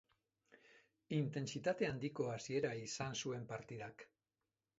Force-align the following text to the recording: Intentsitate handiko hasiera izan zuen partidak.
Intentsitate 1.17 1.89
handiko 1.89 2.27
hasiera 2.37 2.73
izan 2.87 3.19
zuen 3.21 3.47
partidak. 3.53 4.09